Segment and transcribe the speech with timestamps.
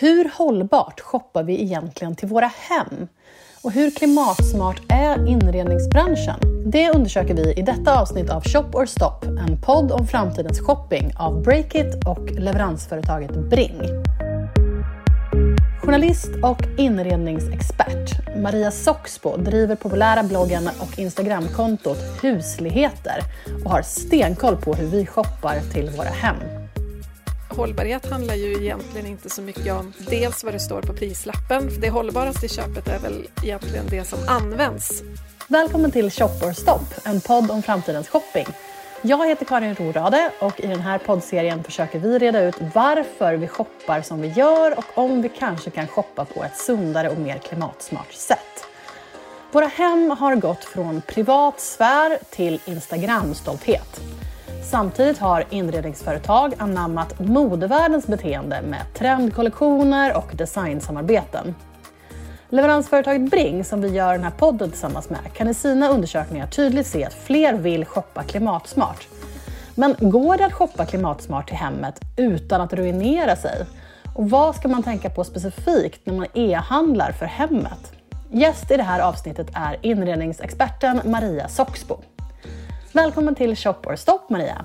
[0.00, 3.08] Hur hållbart shoppar vi egentligen till våra hem?
[3.62, 6.40] Och hur klimatsmart är inredningsbranschen?
[6.66, 11.12] Det undersöker vi i detta avsnitt av Shop or Stop, en podd om framtidens shopping
[11.18, 13.80] av Breakit och leveransföretaget Bring.
[15.82, 23.20] Journalist och inredningsexpert Maria Soxbo driver populära bloggen och Instagramkontot Husligheter
[23.64, 26.59] och har stenkoll på hur vi shoppar till våra hem.
[27.50, 31.80] Hållbarhet handlar ju egentligen inte så mycket om dels vad det står på prislappen.
[31.80, 35.02] Det hållbaraste i köpet är väl egentligen det som används.
[35.48, 38.46] Välkommen till Shop or Stop, en podd om framtidens shopping.
[39.02, 43.48] Jag heter Karin Rorade och i den här poddserien försöker vi reda ut varför vi
[43.48, 47.38] shoppar som vi gör och om vi kanske kan shoppa på ett sundare och mer
[47.38, 48.66] klimatsmart sätt.
[49.52, 54.00] Våra hem har gått från privat sfär till Instagram-stolthet.
[54.70, 61.54] Samtidigt har inredningsföretag anammat modevärldens beteende med trendkollektioner och designsamarbeten.
[62.48, 66.86] Leveransföretaget Bring, som vi gör den här podden tillsammans med, kan i sina undersökningar tydligt
[66.86, 69.08] se att fler vill shoppa klimatsmart.
[69.74, 73.66] Men går det att shoppa klimatsmart till hemmet utan att ruinera sig?
[74.14, 77.92] Och vad ska man tänka på specifikt när man e-handlar för hemmet?
[78.30, 81.96] Gäst i det här avsnittet är inredningsexperten Maria Soxbo.
[82.92, 84.64] Välkommen till Shop or Stop Maria.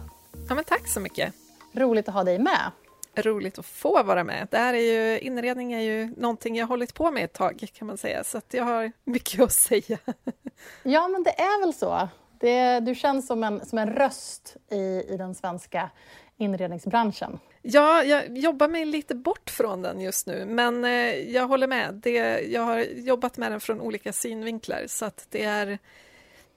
[0.49, 1.33] Ja, men tack så mycket.
[1.73, 2.71] Roligt att ha dig med.
[3.15, 4.47] Roligt att få vara med.
[4.51, 7.87] Det här är ju, inredning är ju någonting jag hållit på med ett tag kan
[7.87, 9.97] man säga, så jag har mycket att säga.
[10.83, 12.07] Ja, men det är väl så.
[12.39, 15.89] Det, du känns som en, som en röst i, i den svenska
[16.37, 17.39] inredningsbranschen.
[17.61, 21.93] Ja, jag jobbar mig lite bort från den just nu, men eh, jag håller med.
[21.93, 25.79] Det, jag har jobbat med den från olika synvinklar, så det är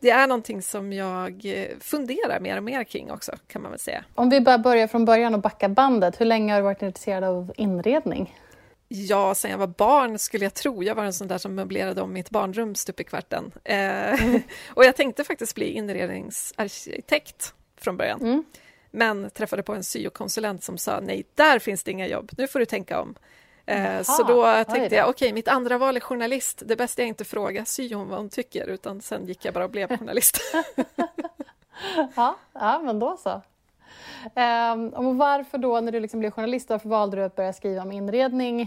[0.00, 3.80] det är någonting som jag eh, funderar mer och mer kring också, kan man väl
[3.80, 4.04] säga.
[4.14, 7.24] Om vi bara börjar från början och backar bandet, hur länge har du varit intresserad
[7.24, 8.34] av inredning?
[8.88, 10.82] Ja, sen jag var barn skulle jag tro.
[10.82, 13.52] Jag var en sån där som möblerade om mitt barnrum stup i kvarten.
[13.64, 14.42] Eh, mm.
[14.68, 18.20] och jag tänkte faktiskt bli inredningsarkitekt från början.
[18.20, 18.44] Mm.
[18.90, 22.58] Men träffade på en syokonsulent som sa nej, där finns det inga jobb, nu får
[22.58, 23.14] du tänka om.
[23.68, 26.62] Eh, så då tänkte jag, okej, okay, mitt andra val är journalist.
[26.66, 29.70] Det bästa är inte fråga syon vad hon tycker, utan sen gick jag bara och
[29.70, 30.40] blev journalist.
[32.16, 33.30] ja, ja, men då så.
[34.34, 37.82] Um, och varför då, när du liksom blev journalist, varför valde du att börja skriva
[37.82, 38.60] om inredning?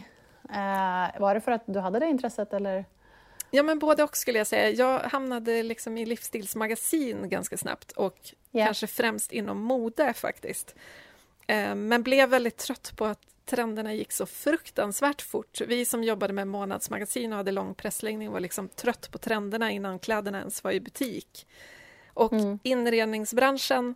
[0.49, 2.85] Uh, var det för att du hade det intresset eller?
[3.51, 4.69] Ja, men både och skulle jag säga.
[4.69, 8.17] Jag hamnade liksom i livsstilsmagasin ganska snabbt och
[8.51, 8.65] yeah.
[8.65, 10.75] kanske främst inom mode faktiskt.
[11.51, 13.19] Uh, men blev väldigt trött på att
[13.51, 15.61] trenderna gick så fruktansvärt fort.
[15.61, 19.99] Vi som jobbade med månadsmagasin och hade lång pressläggning var liksom trött på trenderna innan
[19.99, 21.47] kläderna ens var i butik.
[22.13, 22.59] Och mm.
[22.63, 23.95] inredningsbranschen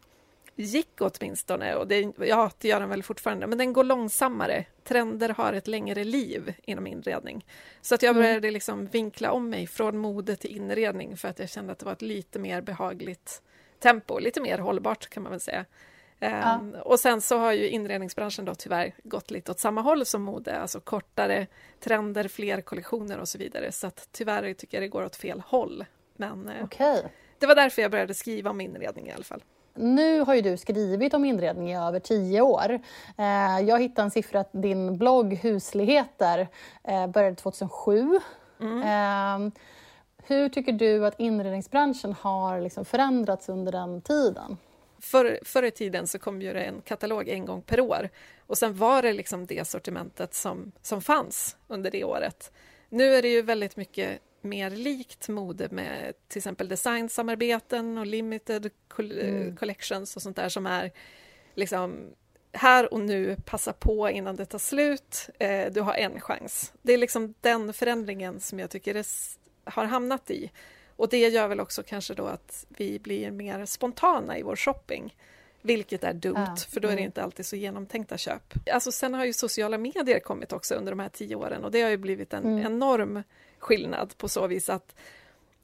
[0.56, 4.66] gick åtminstone, och det, ja, det gör den väl fortfarande, men den går långsammare.
[4.84, 7.46] Trender har ett längre liv inom inredning.
[7.82, 8.24] Så att jag mm.
[8.24, 11.86] började liksom vinkla om mig från mode till inredning för att jag kände att det
[11.86, 13.42] var ett lite mer behagligt
[13.80, 15.66] tempo, lite mer hållbart kan man väl säga.
[16.20, 16.28] Ja.
[16.28, 20.24] Ehm, och sen så har ju inredningsbranschen då tyvärr gått lite åt samma håll som
[20.24, 21.48] mode, alltså kortare
[21.80, 23.72] trender, fler kollektioner och så vidare.
[23.72, 25.86] Så att tyvärr tycker jag det går åt fel håll.
[26.16, 27.02] Men eh, okay.
[27.40, 29.44] det var därför jag började skriva om inredning i alla fall.
[29.78, 32.80] Nu har ju du skrivit om inredning i över tio år.
[33.18, 36.48] Eh, jag hittade en siffra att din blogg Husligheter
[36.84, 38.20] eh, började 2007.
[38.60, 38.82] Mm.
[38.86, 39.52] Ehm,
[40.18, 44.58] hur tycker du att inredningsbranschen har liksom förändrats under den tiden?
[45.06, 48.58] Förr, förr i tiden så kom ju det en katalog en gång per år och
[48.58, 52.52] sen var det liksom det sortimentet som, som fanns under det året.
[52.90, 58.72] Nu är det ju väldigt mycket mer likt mode med till exempel designsamarbeten och limited
[59.00, 59.56] mm.
[59.56, 60.92] collections och sånt där som är
[61.54, 62.14] liksom
[62.52, 66.74] här och nu, passa på innan det tar slut, eh, du har en chans.
[66.82, 69.08] Det är liksom den förändringen som jag tycker det
[69.64, 70.52] har hamnat i.
[70.96, 75.16] Och det gör väl också kanske då att vi blir mer spontana i vår shopping.
[75.62, 76.56] Vilket är dumt, ja.
[76.70, 77.06] för då är det mm.
[77.06, 78.54] inte alltid så genomtänkta köp.
[78.72, 81.82] Alltså sen har ju sociala medier kommit också under de här tio åren och det
[81.82, 82.66] har ju blivit en mm.
[82.66, 83.24] enorm
[83.60, 84.96] skillnad på så vis att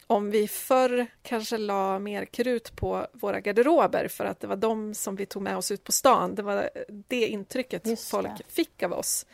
[0.07, 4.93] om vi förr kanske la mer krut på våra garderober för att det var de
[4.93, 6.69] som vi tog med oss ut på stan, det var
[7.07, 8.43] det intrycket Just folk det.
[8.47, 9.25] fick av oss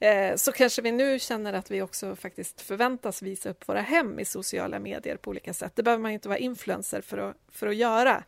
[0.00, 4.18] Eh, så kanske vi nu känner att vi också faktiskt förväntas visa upp våra hem
[4.18, 5.72] i sociala medier på olika sätt.
[5.76, 8.24] Det behöver man inte vara influencer för att, för att göra.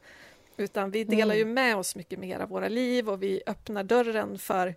[0.56, 1.54] Utan vi delar ju mm.
[1.54, 4.74] med oss mycket mer av våra liv och vi öppnar dörren för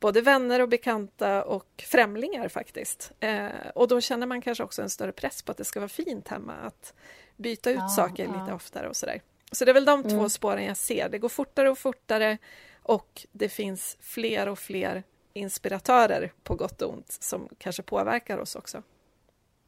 [0.00, 3.12] både vänner och bekanta och främlingar faktiskt.
[3.20, 5.88] Eh, och då känner man kanske också en större press på att det ska vara
[5.88, 6.94] fint hemma, att
[7.36, 8.40] byta ut ja, saker ja.
[8.40, 9.20] lite oftare och sådär.
[9.52, 10.10] Så det är väl de mm.
[10.10, 11.08] två spåren jag ser.
[11.08, 12.38] Det går fortare och fortare
[12.82, 15.02] och det finns fler och fler
[15.38, 18.82] inspiratörer på gott och ont som kanske påverkar oss också.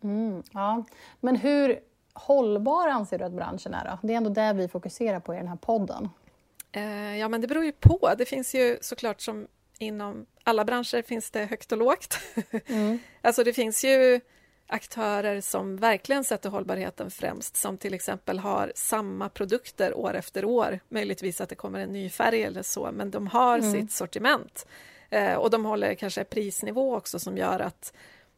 [0.03, 0.85] Mm, ja.
[1.21, 1.81] Men hur
[2.13, 3.85] hållbar anser du att branschen är?
[3.85, 4.07] Då?
[4.07, 6.09] Det är ändå det vi fokuserar på i den här podden.
[6.73, 8.15] Eh, ja, men det beror ju på.
[8.19, 9.47] Det finns ju såklart som
[9.79, 12.19] inom alla branscher finns det högt och lågt.
[12.67, 12.99] Mm.
[13.23, 14.21] alltså det finns ju
[14.67, 20.81] aktörer som verkligen sätter hållbarheten främst, som till exempel har samma produkter år efter år,
[20.89, 23.73] möjligtvis att det kommer en ny färg eller så, men de har mm.
[23.73, 24.67] sitt sortiment.
[25.11, 27.93] Eh, och de håller kanske prisnivå också som gör att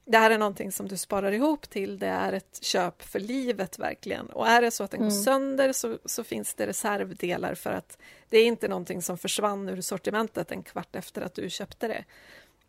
[0.04, 3.78] det här är någonting som du sparar ihop till, det är ett köp för livet
[3.78, 4.26] verkligen.
[4.26, 5.10] Och är det så att den mm.
[5.10, 7.98] går sönder så, så, finns det reservdelar för att
[8.28, 12.04] det är inte någonting som försvann ur sortimentet en kvart efter att du köpte det.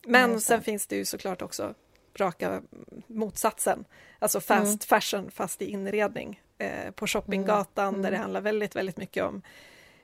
[0.05, 0.39] Men mm.
[0.39, 1.73] sen finns det ju såklart också
[2.15, 2.61] raka
[3.07, 3.85] motsatsen,
[4.19, 4.79] alltså fast mm.
[4.79, 8.01] fashion fast i inredning eh, på shoppinggatan mm.
[8.01, 8.21] där det mm.
[8.21, 9.41] handlar väldigt, väldigt mycket om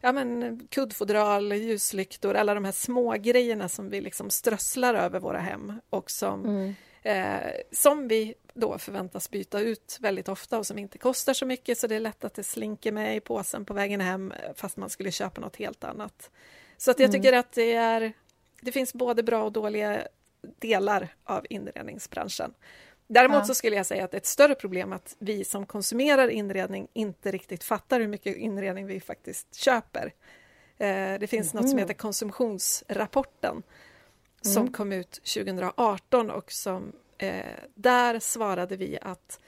[0.01, 5.39] ja, men, kuddfodral, ljuslyktor, alla de här små grejerna som vi liksom strösslar över våra
[5.39, 10.79] hem och som mm eh, som vi då förväntas byta ut väldigt ofta och som
[10.79, 13.73] inte kostar så mycket så det är lätt att det slinker med i påsen på
[13.73, 16.31] vägen hem fast man skulle köpa något helt annat.
[16.77, 17.21] Så att jag mm.
[17.21, 18.13] tycker att det är
[18.61, 20.07] det finns både bra och dåliga
[20.59, 22.53] delar av inredningsbranschen.
[23.11, 26.27] Däremot så skulle jag säga att det är ett större problem att vi som konsumerar
[26.27, 30.13] inredning inte riktigt fattar hur mycket inredning vi faktiskt köper.
[30.77, 31.61] Eh, det finns mm.
[31.61, 31.87] något som mm.
[31.87, 33.63] heter konsumtionsrapporten mm.
[34.41, 37.45] som kom ut 2018 och som eh,
[37.75, 39.39] där svarade vi att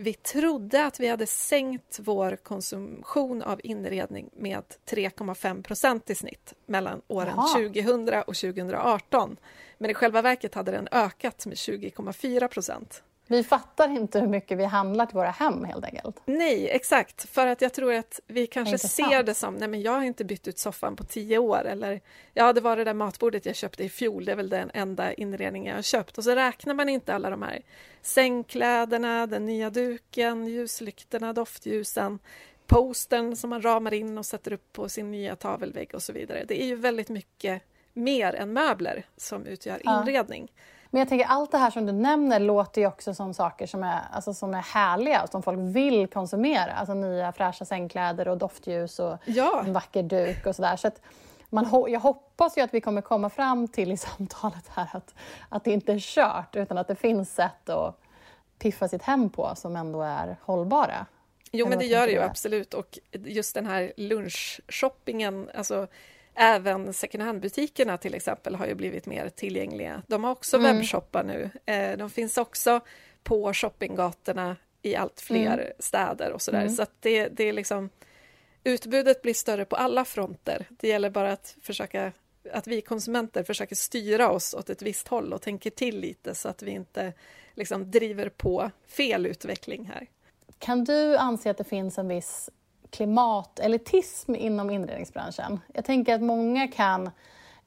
[0.00, 6.54] vi trodde att vi hade sänkt vår konsumtion av inredning med 3,5 procent i snitt
[6.66, 7.54] mellan åren Aha.
[7.54, 9.36] 2000 och 2018.
[9.78, 13.02] Men i själva verket hade den ökat med 20,4 procent.
[13.30, 16.20] Vi fattar inte hur mycket vi handlar till våra hem helt enkelt.
[16.24, 17.28] Nej, exakt.
[17.30, 20.24] För att jag tror att vi kanske ser det som, nej men jag har inte
[20.24, 22.00] bytt ut soffan på tio år eller
[22.34, 25.12] ja, det var det där matbordet jag köpte i fjol, det är väl den enda
[25.12, 26.18] inredning jag har köpt.
[26.18, 27.62] Och så räknar man inte alla de här
[28.02, 32.18] sängkläderna, den nya duken, ljuslyktorna, doftljusen,
[32.66, 36.44] postern som man ramar in och sätter upp på sin nya tavelvägg och så vidare.
[36.48, 37.62] Det är ju väldigt mycket
[37.92, 40.52] mer än möbler som utgör inredning.
[40.90, 43.82] Men jag tänker allt det här som du nämner låter ju också som saker som
[43.82, 46.72] är, alltså, som är härliga och som folk vill konsumera.
[46.72, 49.62] Alltså nya fräscha sängkläder och doftljus och ja.
[49.66, 50.76] en vacker duk och sådär.
[50.76, 51.00] Så att
[51.48, 55.14] man, jag hoppas ju att vi kommer komma fram till i samtalet här att,
[55.48, 58.00] att det inte är kört utan att det finns sätt att
[58.58, 61.06] piffa sitt hem på som ändå är hållbara.
[61.52, 65.86] Jo, men det gör det ju absolut och just den här lunchshoppingen, alltså
[66.42, 70.02] Även second hand-butikerna till exempel har ju blivit mer tillgängliga.
[70.06, 70.76] De har också mm.
[70.76, 71.50] webbshoppar nu.
[71.66, 72.80] Eh, de finns också
[73.22, 75.72] på shoppinggatorna i allt fler mm.
[75.78, 76.60] städer och sådär.
[76.60, 76.74] Mm.
[76.74, 77.90] Så att det, det är liksom
[78.64, 80.66] Utbudet blir större på alla fronter.
[80.70, 82.12] Det gäller bara att försöka
[82.52, 86.48] att vi konsumenter försöker styra oss åt ett visst håll och tänker till lite så
[86.48, 87.12] att vi inte
[87.54, 90.06] liksom driver på fel utveckling här.
[90.58, 92.50] Kan du anse att det finns en viss
[92.90, 95.60] klimatelitism inom inredningsbranschen.
[95.72, 97.10] Jag tänker att många kan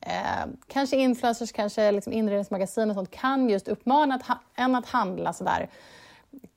[0.06, 5.34] Eh, kanske influencers, kanske liksom inredningsmagasin och sånt kan just uppmana att en att handla
[5.34, 5.70] sådär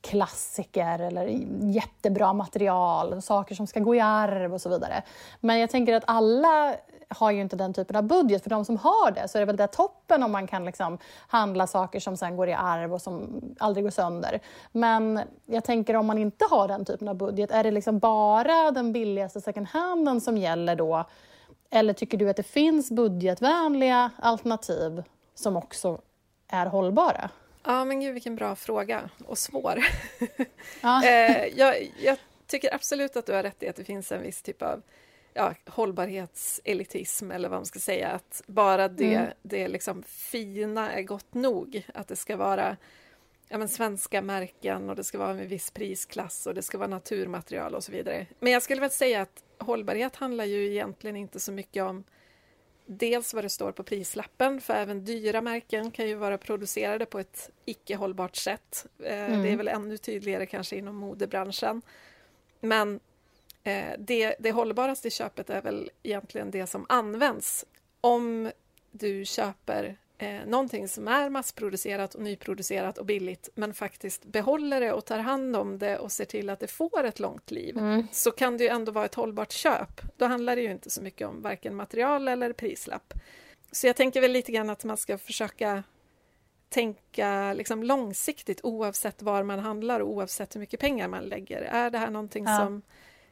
[0.00, 1.26] klassiker eller
[1.60, 5.02] jättebra material, saker som ska gå i arv och så vidare.
[5.40, 6.74] Men jag tänker att alla
[7.08, 8.42] har ju inte den typen av budget.
[8.42, 10.98] För de som har det så är det väl det toppen om man kan liksom
[11.28, 14.40] handla saker som sen går i arv och som aldrig går sönder.
[14.72, 18.70] Men jag tänker om man inte har den typen av budget, är det liksom bara
[18.70, 21.04] den billigaste second handen som gäller då?
[21.70, 25.02] Eller tycker du att det finns budgetvänliga alternativ
[25.34, 25.98] som också
[26.48, 27.30] är hållbara?
[27.64, 29.84] Ja, men gud vilken bra fråga och svår.
[30.80, 31.04] Ja.
[31.08, 34.42] eh, jag, jag, tycker absolut att du har rätt i att det finns en viss
[34.42, 34.82] typ av
[35.36, 39.30] ja, hållbarhetselitism eller vad man ska säga, att bara det, mm.
[39.42, 41.86] det liksom fina är gott nog.
[41.94, 42.76] Att det ska vara
[43.48, 46.88] ja, men svenska märken och det ska vara en viss prisklass och det ska vara
[46.88, 48.26] naturmaterial och så vidare.
[48.40, 52.04] Men jag skulle väl säga att hållbarhet handlar ju egentligen inte så mycket om
[52.86, 57.18] dels vad det står på prislappen, för även dyra märken kan ju vara producerade på
[57.18, 58.86] ett icke hållbart sätt.
[59.04, 59.42] Mm.
[59.42, 61.82] Det är väl ännu tydligare kanske inom modebranschen.
[62.60, 63.00] Men
[63.98, 67.64] det, det hållbaraste köpet är väl egentligen det som används.
[68.00, 68.50] Om
[68.90, 74.92] du köper eh, någonting som är massproducerat och nyproducerat och billigt men faktiskt behåller det
[74.92, 78.06] och tar hand om det och ser till att det får ett långt liv mm.
[78.12, 80.00] så kan det ju ändå vara ett hållbart köp.
[80.16, 83.14] Då handlar det ju inte så mycket om varken material eller prislapp.
[83.72, 85.82] Så jag tänker väl lite grann att man ska försöka
[86.68, 91.62] tänka liksom långsiktigt oavsett var man handlar och oavsett hur mycket pengar man lägger.
[91.62, 92.58] Är det här någonting ja.
[92.58, 92.82] som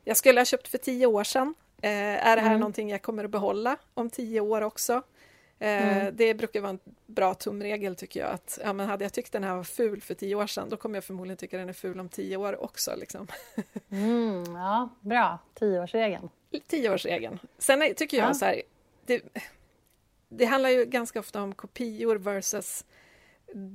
[0.05, 1.55] jag skulle ha köpt för tio år sedan?
[1.83, 1.91] Eh,
[2.27, 2.61] är det här mm.
[2.61, 5.03] någonting jag kommer att behålla om tio år också?
[5.59, 6.17] Eh, mm.
[6.17, 8.31] Det brukar vara en bra tumregel tycker jag.
[8.31, 10.77] Att, ja, men hade jag tyckt den här var ful för tio år sedan då
[10.77, 12.97] kommer jag förmodligen tycka den är ful om tio år också.
[12.97, 13.27] Liksom.
[13.91, 15.39] Mm, ja, bra.
[15.55, 16.29] Tioårsregeln.
[16.67, 17.39] Tioårsregeln.
[17.59, 18.35] Sen tycker jag ja.
[18.35, 18.63] så här,
[19.07, 19.23] det,
[20.29, 22.85] det handlar ju ganska ofta om kopior versus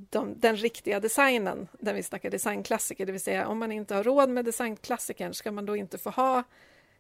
[0.10, 4.04] de, den riktiga designen, där vi snackar designklassiker, det vill säga om man inte har
[4.04, 6.44] råd med designklassikern ska man då inte få ha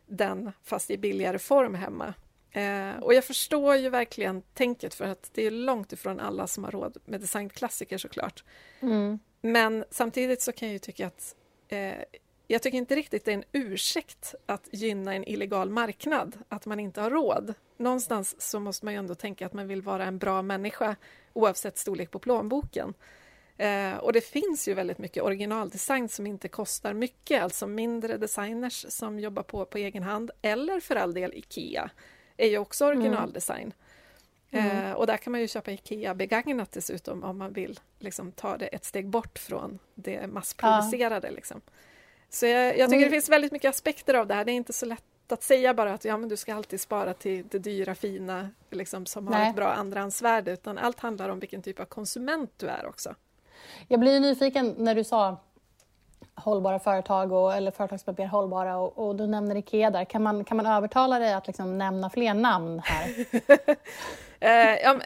[0.07, 2.13] den fast i billigare form hemma.
[2.51, 6.63] Eh, och jag förstår ju verkligen tänket för att det är långt ifrån alla som
[6.63, 8.43] har råd med designklassiker såklart.
[8.79, 9.19] Mm.
[9.41, 11.35] Men samtidigt så kan jag ju tycka att
[11.67, 11.93] eh,
[12.47, 16.79] jag tycker inte riktigt det är en ursäkt att gynna en illegal marknad, att man
[16.79, 17.53] inte har råd.
[17.77, 20.95] Någonstans så måste man ju ändå tänka att man vill vara en bra människa
[21.39, 22.93] oavsett storlek på plånboken.
[23.58, 28.86] Eh, och det finns ju väldigt mycket originaldesign som inte kostar mycket, alltså mindre designers
[28.89, 31.89] som jobbar på på egen hand, eller för all del IKEA,
[32.38, 32.98] är ju också mm.
[32.98, 33.74] originaldesign.
[34.51, 34.86] Mm.
[34.86, 38.58] Eh, och där kan man ju köpa IKEA begagnat dessutom om man vill liksom, ta
[38.58, 41.27] det ett steg bort från det massproducerade.
[41.27, 41.34] Ja.
[41.34, 41.62] Liksom.
[42.29, 43.03] Så jag, jag tycker mm.
[43.03, 44.46] det finns väldigt mycket aspekter av det här.
[44.46, 44.86] Det är inte så
[45.29, 48.50] lätt att säga bara att ja, men du ska alltid spara till det dyra, fina,
[48.71, 49.39] liksom, som Nej.
[49.39, 53.15] har ett bra andrahandsvärde, utan allt handlar om vilken typ av konsument du är också.
[53.88, 55.38] Jag blir nyfiken när du sa
[56.36, 60.05] hållbara företag och, eller företag som är mer hållbara och, och, du nämner IKEA där.
[60.05, 63.25] Kan man, kan man övertala dig att liksom nämna fler namn här?
[64.39, 65.00] eh, ja,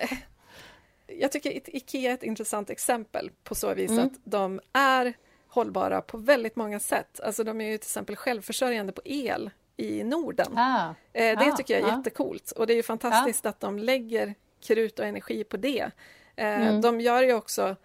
[1.07, 4.05] jag tycker IKEA är ett intressant exempel på så vis mm.
[4.05, 5.13] att de är
[5.47, 7.19] hållbara på väldigt många sätt.
[7.19, 10.57] Alltså de är ju till exempel självförsörjande på el i Norden.
[10.57, 10.89] Ah.
[11.13, 11.97] Eh, det ah, tycker jag är ah.
[11.97, 15.91] jättekult och det är ju fantastiskt att de lägger krut och energi på det.
[16.35, 16.81] Eh, mm.
[16.81, 17.75] De gör ju också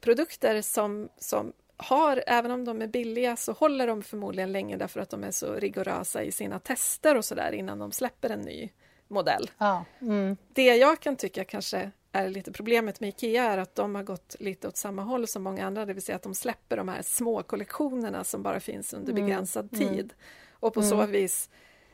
[0.00, 5.00] produkter som, som har, även om de är billiga, så håller de förmodligen länge därför
[5.00, 8.70] att de är så rigorösa i sina tester och sådär innan de släpper en ny
[9.08, 9.50] modell.
[9.58, 9.80] Ah.
[10.00, 10.36] Mm.
[10.52, 14.36] Det jag kan tycka kanske är lite problemet med Ikea är att de har gått
[14.38, 17.02] lite åt samma håll som många andra, det vill säga att de släpper de här
[17.02, 19.24] små kollektionerna som bara finns under mm.
[19.24, 19.88] begränsad mm.
[19.88, 20.12] tid
[20.60, 20.90] och på mm.
[20.90, 21.50] så vis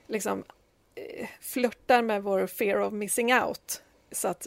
[0.06, 0.44] liksom
[0.94, 3.82] eh, flörtar med vår fear of missing out.
[4.12, 4.46] Så att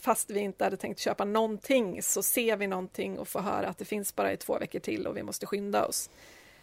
[0.00, 3.78] fast vi inte hade tänkt köpa någonting så ser vi någonting och får höra att
[3.78, 6.10] det finns bara i två veckor till och vi måste skynda oss.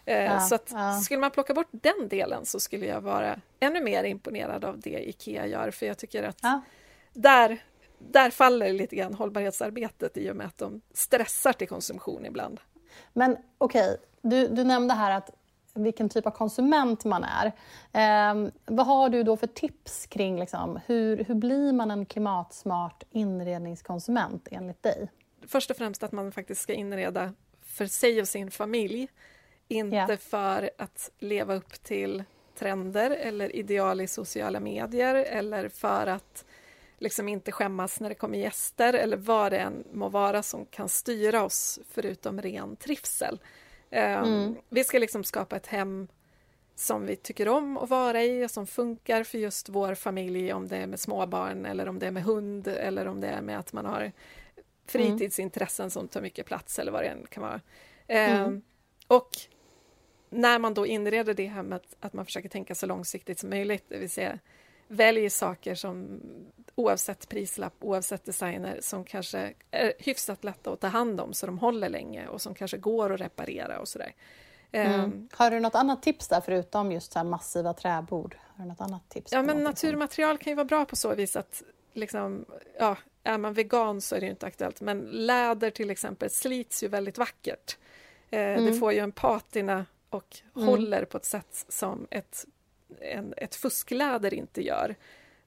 [0.06, 1.00] Eh, ja, så att ja.
[1.00, 5.10] skulle man plocka bort den delen så skulle jag vara ännu mer imponerad av det
[5.10, 6.62] IKEA gör för jag tycker att ja.
[7.14, 7.64] där,
[8.00, 12.60] där faller lite grann hållbarhetsarbetet i och med att de stressar till konsumtion ibland.
[13.14, 13.98] Men okej, okay.
[14.22, 15.30] du, du nämnde här att
[15.76, 17.46] vilken typ av konsument man är.
[17.94, 23.04] Eh, vad har du då för tips kring liksom, hur, hur blir man en klimatsmart
[23.12, 25.12] inredningskonsument enligt dig?
[25.48, 29.08] Först och främst att man faktiskt ska inreda för sig och sin familj.
[29.68, 30.18] Inte yeah.
[30.18, 32.24] för att leva upp till
[32.60, 36.46] trender eller ideal i sociala medier eller för att
[36.98, 40.90] liksom inte skämmas när det kommer gäster eller vad det än må vara som kan
[40.90, 43.40] styra oss förutom ren trivsel.
[43.96, 44.56] Ehm, mm.
[44.70, 46.08] Vi ska liksom skapa ett hem
[46.76, 50.68] som vi tycker om att vara i och som funkar för just vår familj om
[50.68, 53.60] det är med småbarn eller om det är med hund eller om det är med
[53.60, 54.12] att man har
[54.86, 55.90] fritidsintressen mm.
[55.90, 57.62] som tar mycket plats eller vad det än kan vara.
[58.08, 58.56] Mm.
[58.56, 58.62] Eh,
[59.08, 59.30] och
[60.30, 63.98] när man då inreder det hemmet att man försöker tänka så långsiktigt som möjligt, det
[63.98, 64.40] vill säga
[64.88, 66.22] väljer saker som
[66.76, 71.60] oavsett prislapp, oavsett designer, som kanske är hyfsat lätta att ta hand om så de
[71.60, 74.14] håller länge och som kanske går att reparera och sådär.
[74.72, 75.04] Mm.
[75.04, 78.38] Um, har du något annat tips där förutom just så massiva träbord?
[78.56, 79.32] Har du något annat tips?
[79.32, 81.64] Ja, men naturmaterial kan ju vara bra på så vis att
[81.94, 82.46] liksom,
[82.80, 86.88] ja, är man vegan så är det inte aktuellt, men läder till exempel slits ju
[86.88, 87.78] väldigt vackert.
[88.30, 88.66] Eh, mm.
[88.66, 90.68] Det får ju en patina och mm.
[90.68, 92.46] håller på ett sätt som ett,
[93.02, 94.96] en, ett fuskläder inte gör.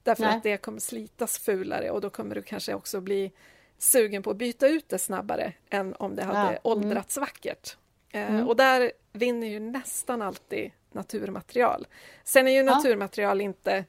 [0.03, 0.37] Därför Nej.
[0.37, 3.31] att det kommer slitas fulare och då kommer du kanske också bli
[3.77, 6.47] sugen på att byta ut det snabbare än om det hade ja.
[6.49, 6.59] Mm.
[6.63, 7.77] åldrats vackert.
[8.11, 8.47] Eh, mm.
[8.47, 11.87] och där vinner ju nästan alltid naturmaterial.
[12.23, 12.75] Sen är ju ja.
[12.75, 13.85] naturmaterial inte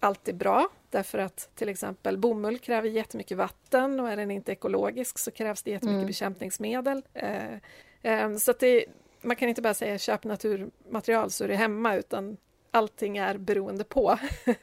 [0.00, 5.18] alltid bra därför att till exempel bomull kräver jättemycket vatten och är den inte ekologisk
[5.18, 6.06] så krävs det jättemycket mm.
[6.06, 7.02] bekämpningsmedel.
[7.14, 7.54] Eh,
[8.02, 8.84] eh, så att det,
[9.20, 12.36] man kan inte bara säga köp naturmaterial så är det hemma utan
[12.70, 14.18] allting är beroende på.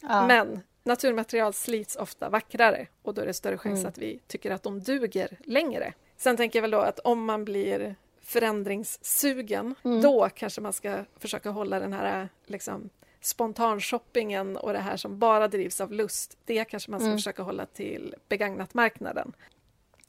[0.00, 0.26] Ja.
[0.26, 3.88] Men naturmaterial slits ofta vackrare och då är det större chans mm.
[3.88, 5.92] att vi tycker att de duger längre.
[6.16, 10.02] Sen tänker jag väl då att om man blir förändringssugen, mm.
[10.02, 15.48] då kanske man ska försöka hålla den här liksom, spontanshoppingen och det här som bara
[15.48, 17.18] drivs av lust, det kanske man ska mm.
[17.18, 19.32] försöka hålla till begagnatmarknaden.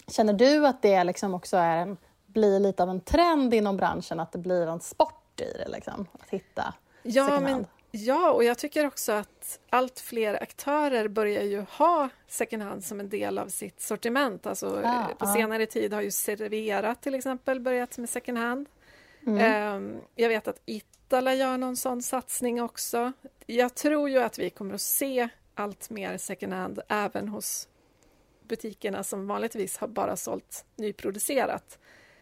[0.07, 4.19] Känner du att det liksom också är en, blir lite av en trend inom branschen,
[4.19, 8.57] att det blir en sport i det, liksom, att hitta Ja, men Ja, och jag
[8.57, 13.47] tycker också att allt fler aktörer börjar ju ha second hand som en del av
[13.47, 14.45] sitt sortiment.
[14.45, 15.33] Alltså, ah, på ah.
[15.33, 18.69] senare tid har ju Servera till exempel börjat med second hand.
[19.27, 19.75] Mm.
[19.75, 23.11] Um, jag vet att Itala gör någon sån satsning också.
[23.45, 27.67] Jag tror ju att vi kommer att se allt mer second hand även hos
[28.47, 31.79] butikerna som vanligtvis har bara sålt nyproducerat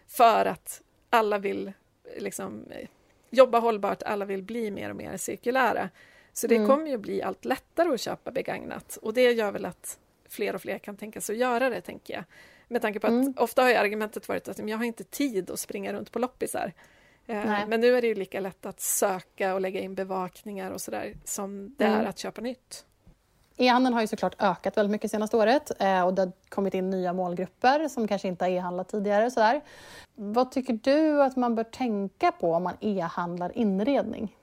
[0.08, 1.72] för att alla vill
[2.18, 2.66] liksom
[3.30, 5.90] jobba hållbart, alla vill bli mer och mer cirkulära.
[6.34, 6.68] Så det mm.
[6.68, 10.62] kommer ju bli allt lättare att köpa begagnat och det gör väl att fler och
[10.62, 12.24] fler kan tänka sig att göra det, tänker jag.
[12.68, 13.34] Med tanke på att mm.
[13.38, 16.74] ofta har argumentet varit att jag har inte tid att springa runt på loppisar.
[17.26, 20.82] Eh, men nu är det ju lika lätt att söka och lägga in bevakningar och
[20.82, 22.00] sådär som det mm.
[22.00, 22.86] är att köpa nytt.
[23.58, 26.90] E-handeln har ju såklart ökat väldigt mycket senaste året eh, och det har kommit in
[26.90, 29.32] nya målgrupper som kanske inte har e-handlat tidigare.
[29.32, 29.62] Sådär.
[30.16, 34.36] Vad tycker du att man bör tänka på om man e-handlar inredning?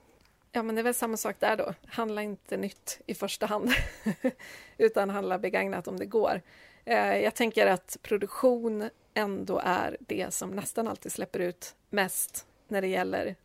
[0.52, 1.74] Ja, men det är väl samma sak där då.
[1.86, 3.70] Handla inte nytt i första hand,
[4.78, 6.40] utan handla begagnat om det går.
[6.84, 12.80] Eh, jag tänker att produktion ändå är det som nästan alltid släpper ut mest när
[12.80, 13.36] det gäller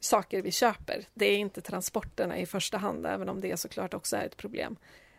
[0.00, 1.04] saker vi köper.
[1.14, 4.76] Det är inte transporterna i första hand, även om det såklart också är ett problem.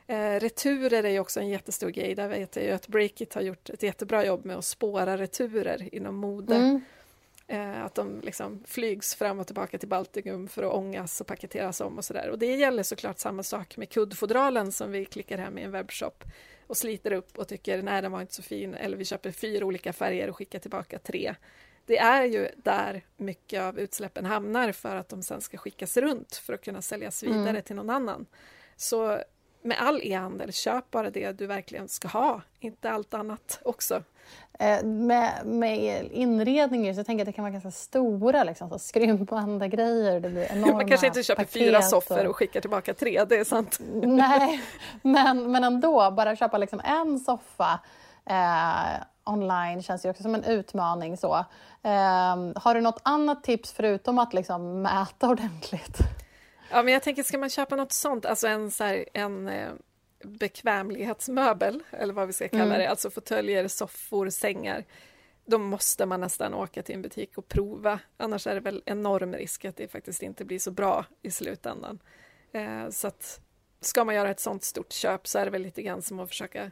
[0.08, 2.16] Eh, returer är ju också en jättestor grej.
[2.16, 5.96] Där vet jag ju att Breakit har gjort ett jättebra jobb med att spåra returer
[5.96, 6.56] inom mode.
[6.56, 6.82] Mm.
[7.48, 11.82] Eh, att de liksom flygs fram och tillbaka till Baltikum för att ångas och paketeras
[11.82, 12.30] om och sådär.
[12.30, 16.24] Och det gäller såklart samma sak med kuddfodralen som vi klickar hem i en webbshop
[16.68, 19.66] och sliter upp och tycker nej den var inte så fin eller vi köper fyra
[19.66, 21.36] olika färger och skickar tillbaka tre
[21.86, 26.36] det är ju där mycket av utsläppen hamnar för att de sen ska skickas runt
[26.36, 27.62] för att kunna säljas vidare mm.
[27.62, 28.26] till någon annan.
[28.76, 29.20] Så
[29.62, 34.04] med all e-handel, köp bara det du verkligen ska ha, inte allt annat också.
[34.60, 38.80] Eh, med, med inredning så jag tänker att det kan vara ganska stora liksom, så
[38.80, 40.20] skrympande grejer.
[40.20, 42.30] Det blir enorma Man kanske inte köper fyra soffor och...
[42.30, 43.80] och skickar tillbaka tre, det är sant.
[44.04, 44.62] Nej,
[45.02, 47.80] men, men ändå, bara köpa liksom en soffa
[48.26, 51.18] eh, online känns ju också som en utmaning.
[51.18, 51.36] Så.
[51.82, 55.98] Eh, har du något annat tips förutom att liksom mäta ordentligt?
[56.72, 59.70] Ja, men jag tänker, ska man köpa något sånt, alltså en, så här, en eh,
[60.24, 62.80] bekvämlighetsmöbel, eller vad vi ska kalla mm.
[62.80, 64.86] det, alltså fåtöljer, soffor, sängar,
[65.46, 68.00] då måste man nästan åka till en butik och prova.
[68.18, 72.00] Annars är det väl enorm risk att det faktiskt inte blir så bra i slutändan.
[72.52, 73.42] Eh, så att
[73.82, 76.30] ska man göra ett sånt stort köp så är det väl lite grann som att
[76.30, 76.72] försöka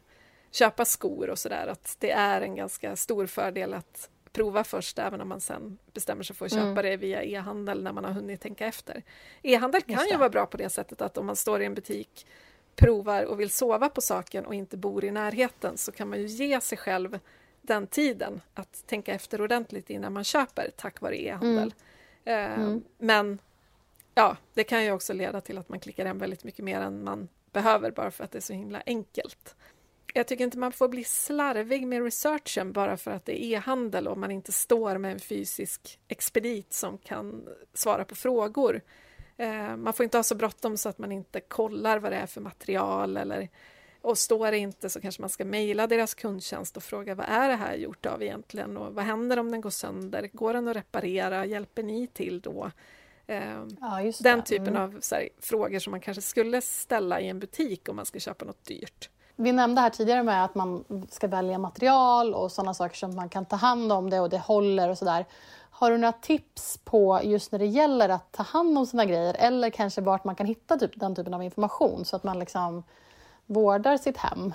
[0.51, 5.21] köpa skor och sådär, att det är en ganska stor fördel att prova först, även
[5.21, 6.83] om man sen bestämmer sig för att köpa mm.
[6.83, 9.03] det via e-handel när man har hunnit tänka efter.
[9.41, 12.27] E-handel kan ju vara bra på det sättet att om man står i en butik,
[12.75, 16.25] provar och vill sova på saken och inte bor i närheten så kan man ju
[16.25, 17.19] ge sig själv
[17.61, 21.73] den tiden att tänka efter ordentligt innan man köper tack vare e-handel.
[22.25, 22.51] Mm.
[22.51, 22.83] Eh, mm.
[22.97, 23.39] Men
[24.15, 27.03] ja, det kan ju också leda till att man klickar hem väldigt mycket mer än
[27.03, 29.55] man behöver bara för att det är så himla enkelt
[30.13, 34.07] jag tycker inte man får bli slarvig med researchen bara för att det är e-handel
[34.07, 38.81] och man inte står med en fysisk expedit som kan svara på frågor.
[39.37, 42.25] Eh, man får inte ha så bråttom så att man inte kollar vad det är
[42.25, 43.49] för material eller
[44.01, 47.49] och står det inte så kanske man ska mejla deras kundtjänst och fråga vad är
[47.49, 50.29] det här gjort av egentligen och vad händer om den går sönder?
[50.33, 51.45] Går den att reparera?
[51.45, 52.71] Hjälper ni till då?
[53.27, 54.81] Eh, ja, den typen mm.
[54.81, 58.45] av här, frågor som man kanske skulle ställa i en butik om man ska köpa
[58.45, 59.09] något dyrt.
[59.41, 63.29] Vi nämnde här tidigare med att man ska välja material och sådana saker som man
[63.29, 65.25] kan ta hand om det och det håller och sådär.
[65.71, 69.35] Har du några tips på just när det gäller att ta hand om sina grejer
[69.39, 72.83] eller kanske vart man kan hitta typ, den typen av information så att man liksom
[73.45, 74.53] vårdar sitt hem?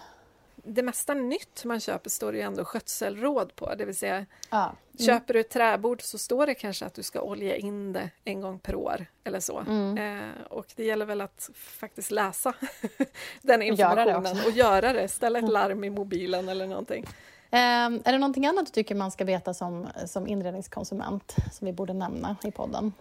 [0.65, 4.65] Det mesta nytt man köper står det ju ändå skötselråd på, det vill säga ja.
[4.65, 5.07] mm.
[5.07, 8.41] köper du ett träbord så står det kanske att du ska olja in det en
[8.41, 9.59] gång per år eller så.
[9.59, 9.99] Mm.
[9.99, 12.55] Eh, och det gäller väl att faktiskt läsa
[13.43, 15.53] den informationen göra och göra det, ställa ett mm.
[15.53, 17.05] larm i mobilen eller någonting.
[17.51, 17.61] Eh,
[18.05, 21.93] är det någonting annat du tycker man ska veta som, som inredningskonsument som vi borde
[21.93, 22.93] nämna i podden?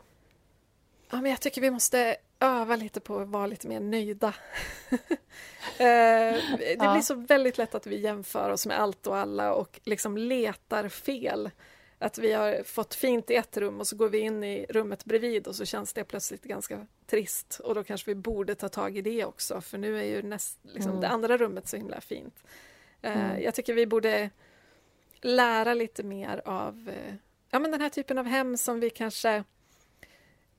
[1.12, 4.34] Ja, men jag tycker vi måste öva lite på att vara lite mer nöjda.
[5.78, 9.80] Eh, det blir så väldigt lätt att vi jämför oss med allt och alla och
[9.84, 11.50] liksom letar fel.
[12.00, 15.06] Att vi har fått fint i ett rum och så går vi in i rummet
[15.06, 18.98] bredvid och så känns det plötsligt ganska trist och då kanske vi borde ta tag
[18.98, 21.02] i det också för nu är ju näst, liksom, mm.
[21.02, 22.44] det andra rummet så himla fint.
[23.02, 23.44] Eh, mm.
[23.44, 24.30] Jag tycker vi borde
[25.22, 27.16] lära lite mer av eh,
[27.50, 29.44] ja, men den här typen av hem som vi kanske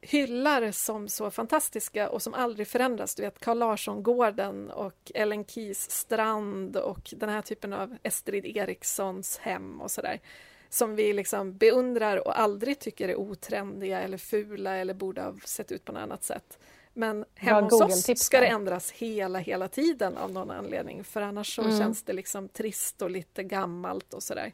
[0.05, 3.15] hyllar som så fantastiska och som aldrig förändras.
[3.15, 9.39] Du vet Carl Larsson-gården och Ellen Keys strand och den här typen av Estrid Erikssons
[9.39, 10.21] hem och sådär.
[10.69, 15.73] Som vi liksom beundrar och aldrig tycker är otrendiga eller fula eller borde ha sett
[15.73, 16.59] ut på något annat sätt.
[16.93, 21.57] Men hemma hos oss ska det ändras hela, hela tiden av någon anledning för annars
[21.57, 21.79] så mm.
[21.79, 24.53] känns det liksom trist och lite gammalt och sådär.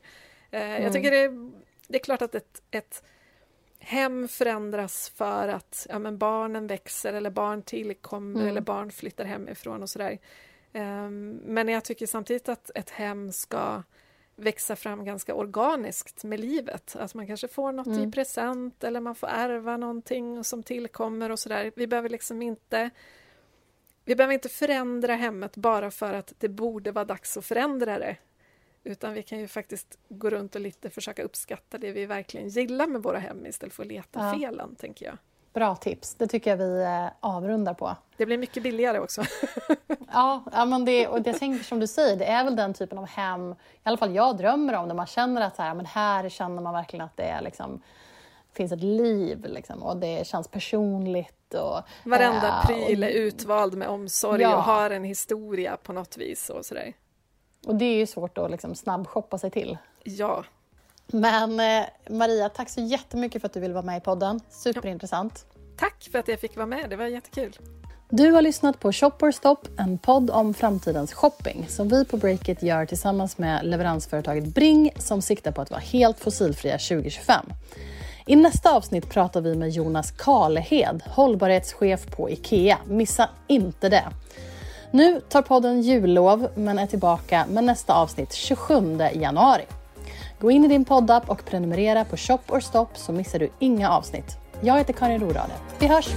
[0.50, 0.82] Eh, mm.
[0.82, 1.50] Jag tycker det är,
[1.88, 3.02] det är klart att ett, ett
[3.81, 8.49] hem förändras för att ja, men barnen växer eller barn tillkommer mm.
[8.49, 10.19] eller barn flyttar hemifrån och sådär.
[10.73, 13.83] Um, men jag tycker samtidigt att ett hem ska
[14.37, 16.97] växa fram ganska organiskt med livet.
[16.97, 18.09] Att man kanske får något mm.
[18.09, 21.73] i present eller man får ärva någonting som tillkommer och sådär.
[21.77, 22.90] Vi behöver liksom inte
[24.05, 28.16] vi behöver inte förändra hemmet bara för att det borde vara dags att förändra det.
[28.85, 32.87] Utan vi kan ju faktiskt gå runt och lite försöka uppskatta det vi verkligen gillar
[32.87, 34.38] med våra hem istället för att leta ja.
[34.38, 35.16] felen, tänker jag.
[35.53, 37.97] Bra tips, det tycker jag vi eh, avrundar på.
[38.16, 39.23] Det blir mycket billigare också.
[40.12, 42.99] ja, ja, men det, och det tänker som du säger, det är väl den typen
[42.99, 45.87] av hem, i alla fall jag drömmer om, där man känner att så här, men
[45.87, 47.83] här känner man verkligen att det är liksom,
[48.53, 51.55] finns ett liv liksom, och det känns personligt.
[51.55, 54.57] Och, Varenda äh, pryl är utvald med omsorg ja.
[54.57, 56.51] och har en historia på något vis.
[56.51, 56.95] Och sådär.
[57.66, 59.79] Och det är ju svårt att liksom snabbshoppa sig till.
[60.05, 60.44] Ja.
[61.07, 64.40] Men eh, Maria, tack så jättemycket för att du ville vara med i podden.
[64.51, 65.46] Superintressant.
[65.55, 65.61] Ja.
[65.77, 67.59] Tack för att jag fick vara med, det var jättekul.
[68.12, 72.16] Du har lyssnat på Shop or Stop, en podd om framtidens shopping som vi på
[72.16, 77.46] Breakit gör tillsammans med leveransföretaget Bring som siktar på att vara helt fossilfria 2025.
[78.27, 82.79] I nästa avsnitt pratar vi med Jonas Kalehed, hållbarhetschef på IKEA.
[82.87, 84.05] Missa inte det!
[84.92, 89.62] Nu tar podden jullov men är tillbaka med nästa avsnitt 27 januari.
[90.40, 93.90] Gå in i din poddapp och prenumerera på Shop or Stop så missar du inga
[93.90, 94.37] avsnitt.
[94.61, 95.53] Jag heter Karin Rorade.
[95.79, 96.09] Vi hörs!